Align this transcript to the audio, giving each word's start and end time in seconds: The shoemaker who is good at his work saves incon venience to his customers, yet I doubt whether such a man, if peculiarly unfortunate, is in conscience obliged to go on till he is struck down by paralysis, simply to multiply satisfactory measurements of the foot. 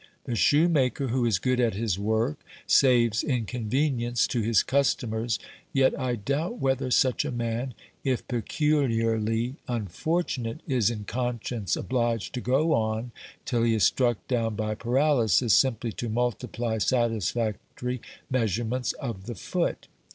The 0.23 0.33
shoemaker 0.33 1.09
who 1.09 1.27
is 1.27 1.37
good 1.37 1.59
at 1.59 1.75
his 1.75 1.99
work 1.99 2.43
saves 2.65 3.23
incon 3.23 3.69
venience 3.69 4.27
to 4.29 4.41
his 4.41 4.63
customers, 4.63 5.37
yet 5.73 5.93
I 5.99 6.15
doubt 6.15 6.57
whether 6.57 6.89
such 6.89 7.23
a 7.23 7.29
man, 7.31 7.75
if 8.03 8.27
peculiarly 8.27 9.57
unfortunate, 9.67 10.61
is 10.67 10.89
in 10.89 11.03
conscience 11.03 11.75
obliged 11.75 12.33
to 12.33 12.41
go 12.41 12.73
on 12.73 13.11
till 13.45 13.61
he 13.61 13.75
is 13.75 13.83
struck 13.83 14.27
down 14.27 14.55
by 14.55 14.73
paralysis, 14.73 15.53
simply 15.53 15.91
to 15.91 16.09
multiply 16.09 16.79
satisfactory 16.79 18.01
measurements 18.31 18.93
of 18.93 19.27
the 19.27 19.35
foot. 19.35 19.87